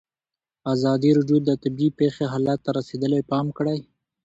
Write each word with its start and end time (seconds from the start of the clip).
ازادي 0.73 1.09
راډیو 1.17 1.39
د 1.47 1.49
طبیعي 1.63 1.89
پېښې 1.99 2.23
حالت 2.33 2.59
ته 2.65 2.69
رسېدلي 2.79 3.21
پام 3.31 3.45
کړی. 3.57 3.79